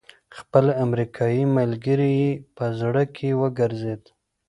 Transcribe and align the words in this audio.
خپل 0.37 0.65
امريکايي 0.85 1.43
ملګری 1.57 2.09
يې 2.21 2.31
په 2.55 2.65
زړه 2.79 3.03
کې 3.15 3.29
وګرځېد. 3.41 4.03